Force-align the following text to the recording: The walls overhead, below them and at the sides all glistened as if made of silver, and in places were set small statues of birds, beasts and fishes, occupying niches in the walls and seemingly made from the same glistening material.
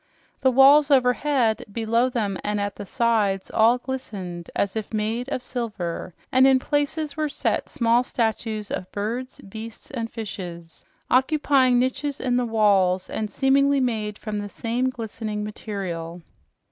The 0.41 0.49
walls 0.49 0.89
overhead, 0.89 1.63
below 1.71 2.09
them 2.09 2.35
and 2.43 2.59
at 2.59 2.75
the 2.75 2.87
sides 2.87 3.51
all 3.51 3.77
glistened 3.77 4.49
as 4.55 4.75
if 4.75 4.91
made 4.95 5.29
of 5.29 5.43
silver, 5.43 6.15
and 6.31 6.47
in 6.47 6.57
places 6.57 7.15
were 7.15 7.29
set 7.29 7.69
small 7.69 8.01
statues 8.01 8.71
of 8.71 8.91
birds, 8.91 9.39
beasts 9.41 9.91
and 9.91 10.09
fishes, 10.09 10.83
occupying 11.11 11.77
niches 11.77 12.19
in 12.19 12.35
the 12.35 12.47
walls 12.47 13.11
and 13.11 13.29
seemingly 13.29 13.79
made 13.79 14.17
from 14.17 14.39
the 14.39 14.49
same 14.49 14.89
glistening 14.89 15.43
material. 15.43 16.23